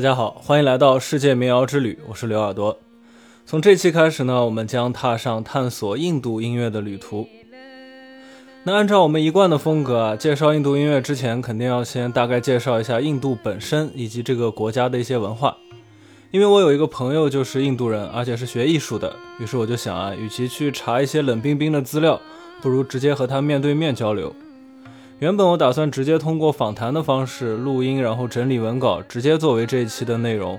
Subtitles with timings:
[0.00, 2.78] 大家好，欢迎来到世界民谣之旅，我是刘耳朵。
[3.44, 7.28] 从这期开始呢，我们将踏上探索印度音乐的旅途。
[8.64, 15.58] 那按照我们一贯的风格啊，介绍印度音乐之前，肯定要先大概介绍一下印度本身以及这个国家的一些文化。
[16.30, 22.18] 因为我有一个朋友就是印度人，而且是学艺术的，于是我就想啊，与其去查一些冷冰冰的资料，
[22.62, 24.34] 不如直接和他面对面交流。
[25.20, 30.58] 原本我打算直接通过访谈的方式录音，然后整理文稿，直接作为这一期的内容。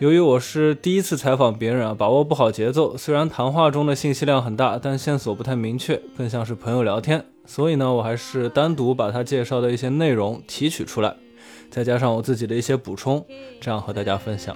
[0.00, 7.24] 由于我是第一次采访别人啊，把握不好节奏，虽然谈话中的信息量很大，但线索不太明确，更像是朋友聊天。
[7.46, 11.16] 所以呢，我还是单独把他介绍的一些内容提取出来，
[11.70, 13.24] 再加上我自己的一些补充，
[13.62, 14.54] 这样和大家分享。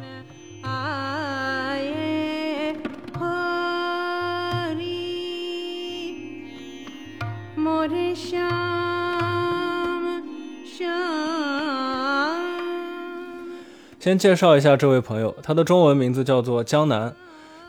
[13.99, 17.15] 先介绍一下这位朋友，他的中文名字叫做江南，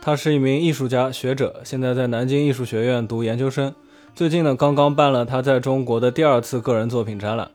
[0.01, 3.73] 他是一名艺术家、学者，现在在南京艺术学院读研究生。
[4.15, 7.51] 最近呢，刚刚办了他在中国的第二次个人作品展览。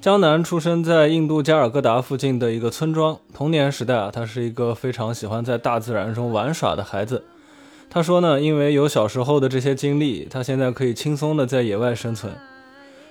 [0.00, 7.22] 江南出生在印度加尔各答附近的一个村庄，童年时代啊，他是一个非常喜欢在大自然中玩耍的孩子。
[7.88, 12.32] 他说呢，因为有小时候的这些经历，他现在可以轻松的在野外生存。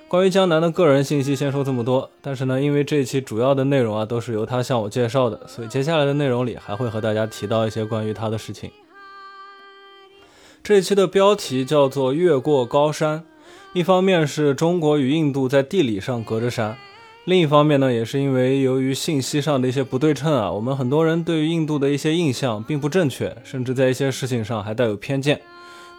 [0.10, 2.10] 关于江南的个人信息，先说这么多。
[2.20, 8.72] 但是呢，因为这一期主要的内容啊，都是由他向我介绍的，所以接下来的内容里还会和大家提到一些关于他的事情。
[10.64, 13.24] 这一期的标题叫做“越过高山”，
[13.74, 16.76] 一方面是中国与印度在地理上隔着山，
[17.26, 25.40] 另一方面呢，也是因为由于信息上的一些不对称啊，我们很多人对于印度的一些印象并不正确，甚至在一些事情上还带有偏见。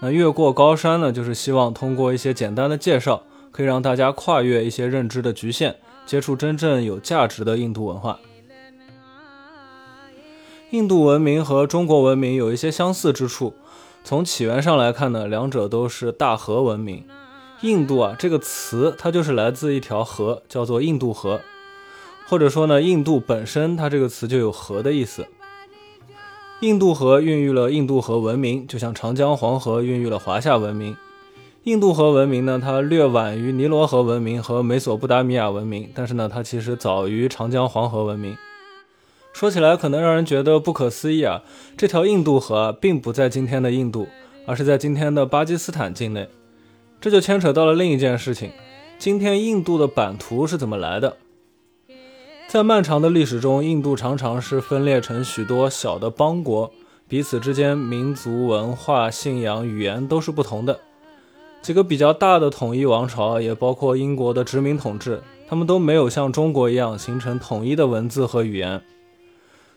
[0.03, 3.23] 那越过高山呢，就是希望通过一些简单的介绍。
[3.51, 8.19] 可以让大家跨越一些认知的局限，接触真正有价值的印度文化。
[10.71, 13.55] 印度文明和中国文明有一些相似之处，
[14.05, 17.05] 从起源上来看呢，两者都是大河文明。
[17.63, 21.41] 印度啊这个词，它就是来自一条河，叫做印度河，
[22.27, 25.27] 或者说呢，印度本身它这个词就有河的意思。
[26.61, 30.97] 印度河孕育了印度河文明，就像长江黄河孕育了华夏文明。
[31.71, 38.37] 印度河文明呢，它略晚于尼罗河文明和美索不达米亚文明，但是呢，它其实早于长江黄河文明。
[39.33, 41.43] 说起来可能让人觉得不可思议啊，
[41.77, 44.09] 这条印度河并不在今天的印度，
[44.47, 46.29] 而是在今天的巴基斯坦境内。
[47.01, 48.51] 这就牵扯到了另一件事情：
[48.99, 51.19] 今天印度的版图是怎么来的？
[52.49, 56.73] 在漫长的历史中，印度常常是分裂成许多小的邦国，
[57.07, 60.81] 彼此之间民族文化、信仰、语言都是不同的。
[61.63, 68.81] 几个比较大的统一王朝，也包括英国的殖民统治，他们都没有像中国一样形成统一的文字和语言。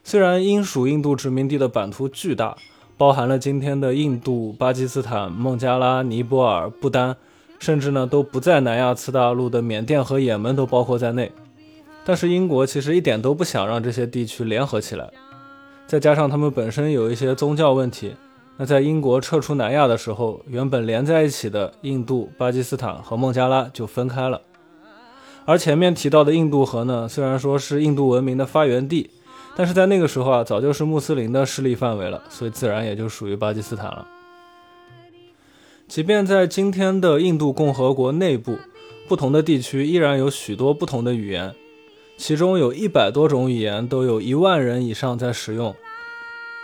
[0.04, 2.56] 虽然英属印度殖民地的版图巨大，
[2.98, 7.18] 包含了今天的印度、巴基斯坦、孟加拉、尼泊尔、不丹，
[7.60, 11.32] 甚至呢都不在南亚次大陆的缅甸和也门都包括在内，
[12.06, 15.10] 但是英国其实一点都不想让这些地区联合起来，
[15.86, 18.14] 再加上他们本身有一些宗教问题。
[18.58, 24.42] 那在英国撤出南亚的时候，原本连在一起的印度、巴基斯坦和孟加拉就分开了。
[25.46, 29.10] 而前面提到的印度河呢，虽然说是印度文明的发源地，
[29.56, 34.08] 但是在那个时候啊，早就是穆斯林的势力范围了，所以自然也就属于巴基斯坦了。
[35.88, 38.58] 即便在今天的印度共和国内部，
[39.08, 41.54] 不同的地区依然有许多不同的语言，
[42.16, 45.76] 其中有一百多种语言，都有一万人以上在使用。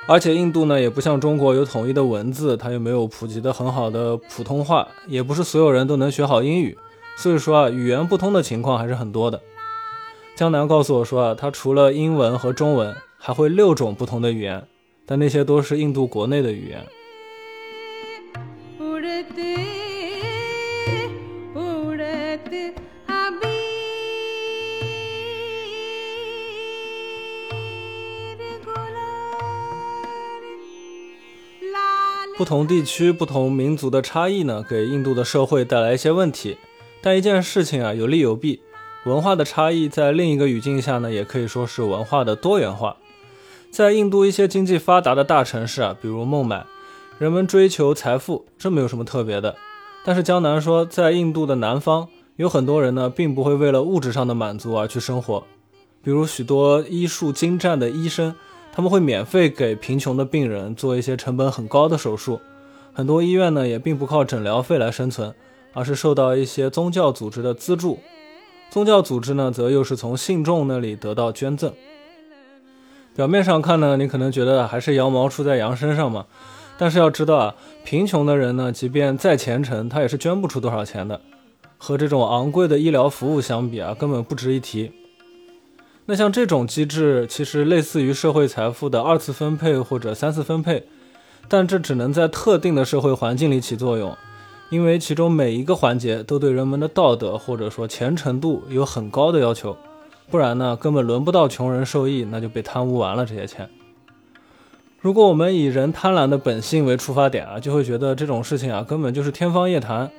[0.07, 6.75] 而且印度呢，也不像中国有统一的文字，它又没有普及的很好的普通话，也不是所有人都能学好英语，
[7.15, 9.39] 所以说啊，语言不通的情况还是很多的。
[10.35, 14.65] 江南告诉我说啊，他除了英文和中文，还会六种不同的语言，
[15.05, 16.83] 但那些都是印度国内的语言。
[32.39, 36.57] 不同地区、不同民族的差异呢，给印度的社会带来一些问题。
[37.01, 38.61] 但一件事情啊，有利有弊。
[39.05, 42.95] 文化的差异在另一个语境下呢，也可以说是文化的多元化。
[43.69, 46.65] 在印度一些经济发达的大城市啊，比如孟买，
[47.17, 49.57] 人们追求财富，这没有什么特别的。
[50.05, 52.07] 但是江南说，在印度的南方，
[52.37, 55.43] 有很多人呢，并不会为了物质上的满足而去生活。
[56.01, 58.33] 比如许多医术精湛的医生。
[58.79, 62.39] 他们会免费给贫穷的病人做一些成本很高的手术，
[62.93, 65.35] 很多医院呢也并不靠诊疗费来生存，
[65.73, 67.99] 而是受到一些宗教组织的资助。
[68.69, 71.73] 宗教组织呢则又是从信众那里得到捐赠。
[73.13, 76.25] 表面上看呢，你可能觉得还是羊毛出在羊身上嘛。
[76.77, 81.19] 但是要知道啊，贫穷的人呢，即便再虔诚，他也是捐不出多少钱的。
[81.77, 84.89] 和这种昂贵的医疗服务相比啊，根本不值一提。
[86.11, 90.87] 那像这种机制，其实类似于社会财富的二次分配或者三次分配，
[91.47, 94.17] 但这只能在特定的社会环境里起作用，
[94.71, 99.77] 因为其中每一个环节都对人们的道德或者说虔诚度有很高的要求，
[100.31, 103.69] 不然呢，根本轮不到穷人受益，那就被贪污完了这些钱。
[104.99, 110.09] 如果我们以人贪婪的本性为出发点啊，就会觉得这种事情啊根本就是天方夜谭。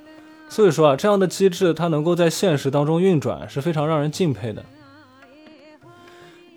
[0.48, 4.64] 所以说啊，这样的机制它能够在现实当中运转是非常让人敬佩的。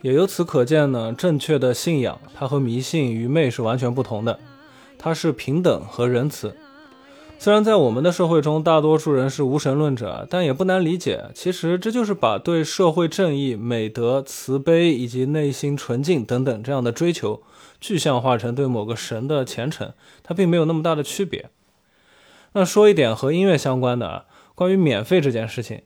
[0.04, 4.38] 也由此可见呢，正确的信仰它和迷信愚昧是完全不同的，
[5.00, 6.58] 它是平等和仁慈。
[7.40, 17.42] 虽然在我们的社会中，大多数人是无神论者，但也不难理解，其实这就是把对社会正义、美德、慈悲以及内心纯净等等这样的追求。
[17.80, 21.50] 具象化成对某个神的虔诚，它并没有那么大的区别。
[22.52, 25.82] 那说一点和音乐相关的啊，关于免费这件事情，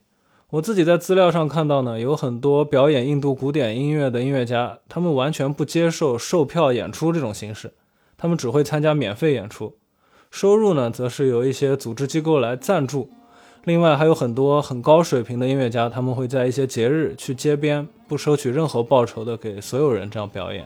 [0.50, 7.74] 我自己在资料上看到呢，有很多表演印度古典音乐的音乐家，他们完全不接受售票演出这种形式，
[8.18, 9.76] 他们只会参加免费演出，
[10.32, 13.10] 收入呢，则是由一些组织机构来赞助。
[13.66, 20.66] 另外还有很多很高水平的音乐家，他们会在一些节日去街边，不收取任何报酬的给所有人这样表演。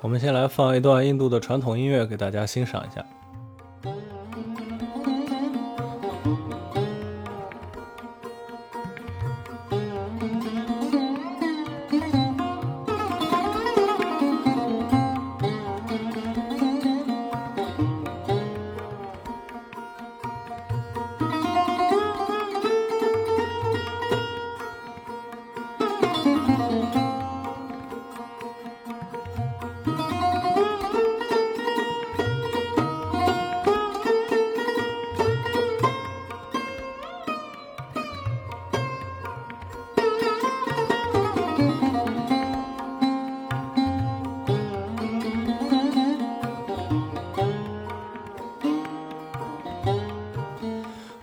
[0.00, 3.04] 我们先来放一段印度的传统音乐给大家欣赏一下。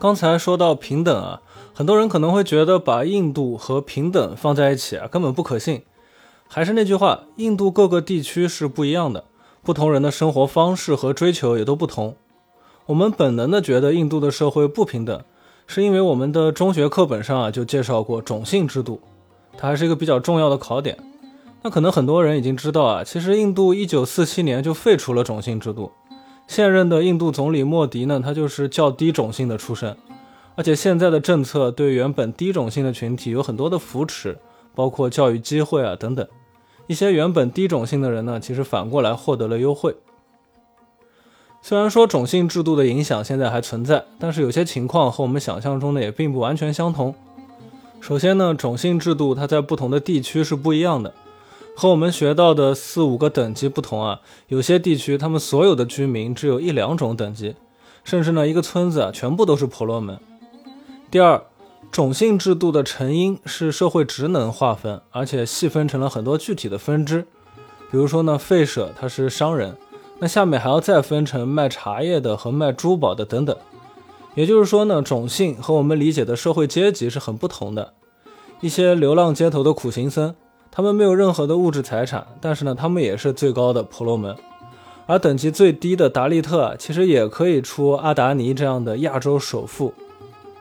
[0.01, 1.41] 刚才说到平等啊，
[1.75, 5.83] 很多人可能会觉得把印度和平等放在一起啊，根本不可信。
[6.47, 9.25] 还是那句话，印度各个地区是不一样的，
[9.61, 12.15] 不同人的生活方式和追求也都不同。
[12.87, 15.21] 我们本能的觉得印度的社会不平等，
[15.67, 18.99] 是因为我们的中学课本上啊就介绍过种姓制度，
[19.55, 20.97] 它还是一个比较重要的考点。
[21.61, 25.91] 那可能很多人已经知道啊，其实印度一九四七年就废除了种姓制度。
[26.51, 29.95] 现任的印度总理莫迪呢，他就是较低种姓的出身，
[30.55, 34.37] 而且现在的政策对原本低种姓的群体有很多的扶持，
[34.75, 36.27] 包括教育机会啊等等。
[36.87, 39.95] 一些原本低种姓的人呢，其实反过来获得了优惠。
[41.61, 47.15] 虽然说种姓制度的影响现在还存在，但是有些情况和我们想象中的也并不完全相同。
[48.01, 51.13] 首先呢，种姓制度它在不同的地区是不一样的。
[51.81, 57.55] 和我们学到的四五个等级不同啊，有些地区他们所有的居民只有一两种等级，
[58.03, 60.19] 甚至呢一个村子啊全部都是婆罗门。
[61.09, 61.41] 第二，
[61.91, 67.25] 种姓制度的成因是社会职能划分，而且细分成了很多具体的分支。
[67.89, 69.75] 比如说呢，吠舍他是商人，
[70.19, 73.57] 那下面还要再分成卖茶叶的和卖珠宝的等等。
[74.35, 77.93] 也就是说呢，种姓和我们理解的社会阶级是很不同的。
[78.59, 80.35] 一些流浪街头的苦行僧。
[80.73, 84.33] 他们没有任何的物质财产，但是呢，他们也是最高的婆罗门。
[85.05, 89.93] 而等级最低的达利特，其实也可以出阿达尼这样的亚洲首富。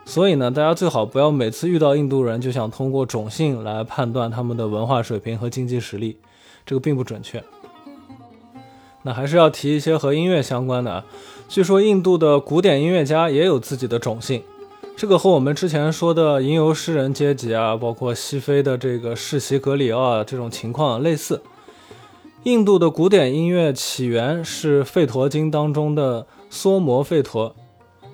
[0.04, 6.16] 所以呢，大家最好不要每次遇到印度人就想通过种姓来判断他们的文化水平和经济实力，
[6.66, 7.44] 这个并不准确。
[9.02, 11.04] 那还是要提一些和音乐相关的啊。
[11.48, 14.42] 据说印度的古典音乐家也有自己的种姓。
[14.96, 21.40] 这个和我们之前说的吟游诗人阶级啊，包括西非的这个世袭格里奥啊这种情况类似。
[22.44, 27.54] 印度的古典音乐起源是《吠陀经》当中的梭摩吠陀。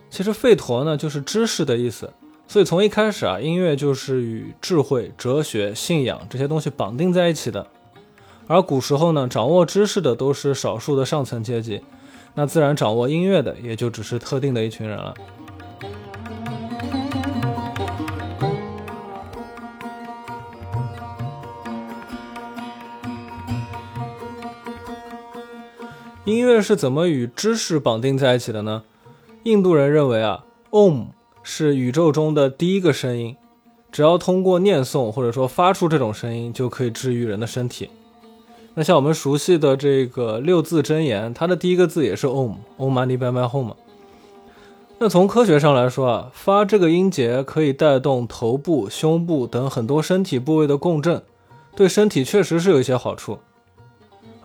[0.09, 2.13] 其实吠陀呢就是知识的意思，
[2.47, 7.67] 所以从一开始啊，音乐就是与智慧、哲学、信仰这些东西绑定在一起的。
[8.47, 11.83] 而古时候呢，掌握知识的都是少数的上层阶级，
[12.35, 15.13] 那自然掌握音乐的也就只是特定的一群人了。
[26.27, 28.83] 音乐是怎么与知识绑定在一起的呢？
[29.45, 31.05] 印度人认为啊，Om
[31.45, 33.37] 是宇宙中的第一个声音，
[33.93, 37.91] 只要通过念诵或者说发出这种声音，就可以治愈人的身体。
[38.75, 43.75] 那像我们熟悉的这个六字真言，它的第一个字也是 Om，Om Mani Padme Hum。
[44.99, 51.23] 那从科学上来说啊，发这个音节可以带动头部、胸部等很多身体部位的共振，
[51.77, 53.39] 对身体确实是有一些好处。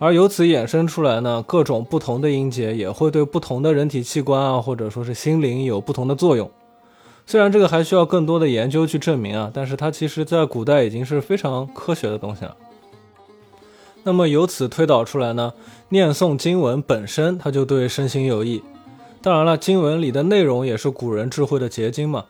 [0.02, 6.50] 而由此衍生出来呢，各种不同的音节也会对不同的人体器官啊，或者说是心灵有不同的作用。
[7.24, 12.56] 虽然这个还需要更多的研究去证明啊，但是它其实在古代已经是非常科学的东西了。
[14.02, 15.52] 那么由此推导出来呢，
[15.90, 18.60] 念诵经文本身它就对身心有益。
[19.20, 22.24] 当然了，经文里的内容也是古人智慧的结晶嘛。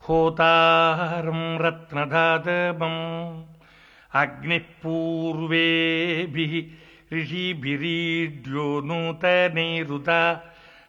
[0.08, 3.02] होतारं रत्नधातवम्
[4.22, 6.54] अग्निः पूर्वेभिः
[7.16, 10.20] ऋषिभिरीड्यो नूतनैरुता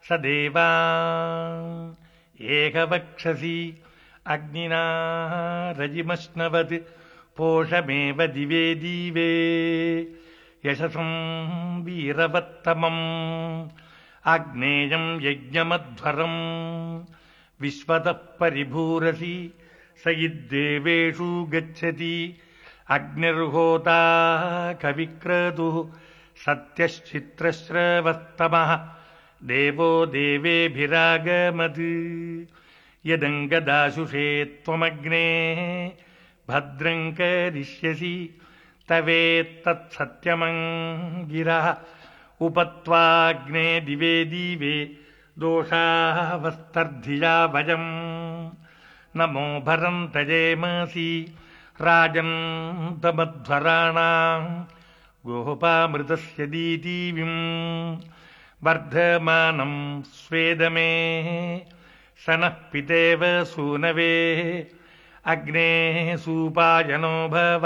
[0.08, 0.66] स देवा
[2.40, 3.82] एकवक्षसि
[4.26, 4.80] अग्निना
[5.78, 6.72] रजिमश्नवत्
[7.36, 13.68] पोषमेव दिवे दिवे। यशसं वीरवत्तमम्
[14.26, 17.04] आग्नेयं यज्ञमध्वरम्।
[17.60, 19.54] विश्वतः परिभूरसि
[20.04, 22.38] स यद्देवेषु गच्छति।
[22.90, 25.98] अग्निर्होता कविक्रतुः
[26.36, 29.01] सत्यश्चित्रश्रवस्तमः
[29.44, 31.78] देवो देवेभिरागमत्।
[33.06, 35.92] यदङ्गदाशुषे त्वमग्ने
[36.48, 38.40] भद्रं करिष्यसि
[38.88, 41.76] तवेत्तत्सत्यमङ्गिरः
[42.40, 44.96] उपत्वाग्ने दिवे दिवे
[45.38, 48.50] दोषावस्तर्धिया भजम्।
[49.16, 51.34] नमो भरन्तजेमसि
[51.80, 54.64] राजन्तमध्वराणाम्
[55.26, 57.96] गोपामृतस्य दीदीविम्
[58.65, 60.91] वर्धमानं स्वेदमे
[62.23, 63.21] स नः पितेव
[63.53, 64.13] सूनवे
[65.33, 65.71] अग्ने
[66.23, 67.65] सूपायनो भव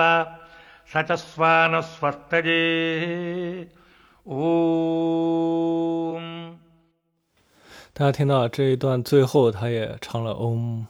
[0.92, 2.64] स च स्वानस्वस्तजे
[4.28, 4.32] ॐ
[7.94, 10.86] 大家听到这一段最后，他也唱了 Om。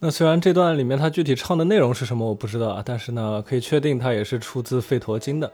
[0.00, 5.50] 那虽然这段里面他具体唱的内容是什么我不知道啊，但是呢，可以确定它也是出自《吠陀经》的。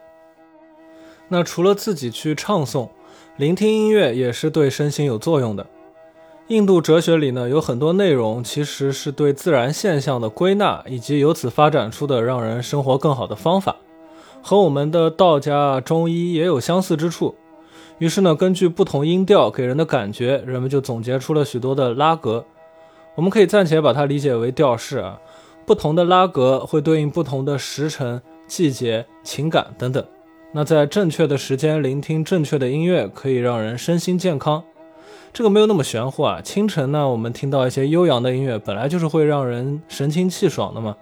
[1.29, 2.91] 那除了自己去唱诵，
[3.38, 5.68] 聆听音乐也是对身心有作用的。
[6.48, 13.76] 印度哲学里呢，有很多内容其实是对自然现象的归纳，以及由此发展出的让人生活更好的方法，
[14.42, 17.36] 和我们的道家、中医也有相似之处。
[17.98, 22.46] 于是呢，根据不同音调给人的感觉，人们就总结出了许多的拉格。
[23.16, 25.20] 我们可以暂且把它理解为调式啊，
[25.66, 30.06] 不同的拉格会对应不同的时辰、季节、情感等等。
[30.58, 34.64] 那在正确的时间聆听正确的音乐，可以让人身心健康。
[35.34, 36.40] 这个没有那么玄乎啊。
[36.42, 40.96] 清晨呢，我们听到一些悠扬的音乐，本来就是会让人神清气爽的嘛。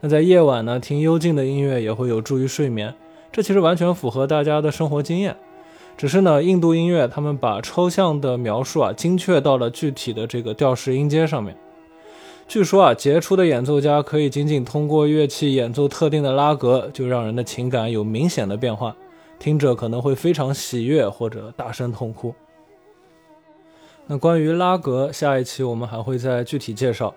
[0.00, 2.94] 那在夜晚呢，听幽静的音乐也会有助于睡眠。
[3.30, 5.36] 这其实完全符合大家的生活经验。
[5.98, 11.54] 只是呢，印度音乐他们把抽象的描述啊，精确到了具体的这个调式音阶上面。
[12.46, 18.94] 据说啊，杰出的演奏家可以仅仅通过乐器演奏特定的拉格，就让人的情感有明显的变化，
[19.38, 22.34] 听者可能会非常喜悦或者大声痛哭。
[24.06, 27.14] 那关于拉格，下一期我们还会再具体介绍。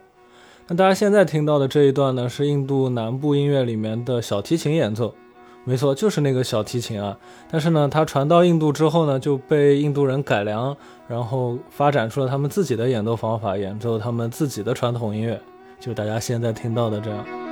[0.68, 5.14] 那大家现在听到的这一段呢，是印度南部音乐里面的小提琴演奏。
[5.68, 7.18] 没错，就是那个小提琴啊。
[7.52, 10.74] 但是呢，它传到印度之后呢，就被印度人改良，
[11.10, 15.38] 然后发展出了他们自己的演奏方法，演奏他们自己的传统音乐，
[15.78, 17.47] 就大家现在听到的这样。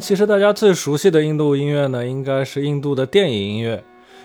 [0.00, 3.82] 其实大家最熟悉的印度音乐呢，应该是印度的电影音乐。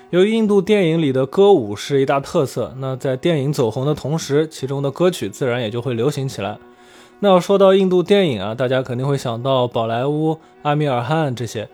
[0.09, 6.57] 由于印度电影里的歌舞是一大特色，那在电影走红的同时，其中的歌曲自然也就会流行起来。
[7.19, 11.67] 那要说到印度电影啊，大家肯定会想到宝莱坞、阿米尔汗这些。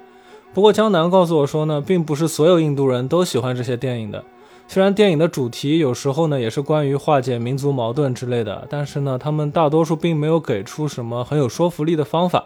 [0.53, 4.23] 不过江南告诉我说呢，并不是所有印度人都喜欢这些电影的。
[4.67, 12.45] 虽然电影的主题有时候呢也是关于化解民族矛盾之类的，但是呢，他们大多数并没有给出什么很有说服力的方法。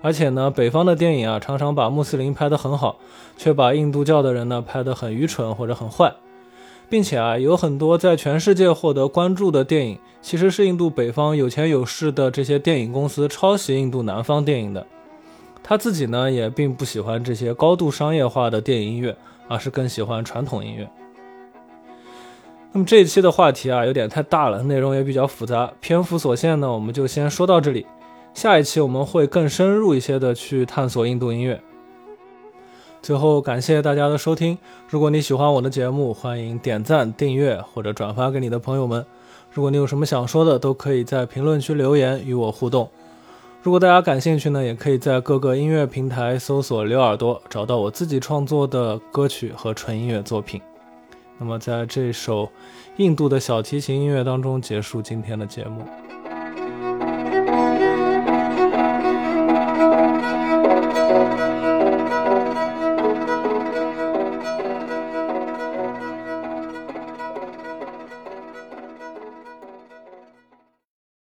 [0.00, 2.98] 而且呢，北方的电影啊，常常把穆斯林拍得很好，
[3.36, 6.14] 却把印度教的人呢拍得很愚蠢或者很坏。
[6.90, 14.86] 并且啊，有很多在全世界获得关注的电影，其实是印度北方有钱有势的这些电影公司抄袭印度南方电影的。
[15.62, 19.14] 他自己呢，也并不喜欢这些高度商业化的电影音乐，
[19.48, 20.88] 而是更喜欢传统音乐。
[22.72, 27.84] 那么这一期的话题啊，有点太大了，内容也比较复杂，篇幅所限呢，我们就先说到这里。
[28.38, 31.60] 下一期我们会更深入一些的去探索印度音乐。
[33.02, 34.56] 最后感谢大家的收听，
[34.88, 39.04] 如果你喜欢我的节目，欢迎点赞、订阅或者转发给你的朋友们。
[39.50, 42.88] 如果你有什么想说的，都可以在评论区留言与我互动。
[43.60, 50.62] 如果大家感兴趣呢，也可以在各个音乐平台搜索“刘耳朵”，找到我自己创作的歌曲和纯音乐作品。
[51.38, 52.48] 那么，在这首
[52.98, 55.82] 印度的小提琴音乐当中结束今天的节目。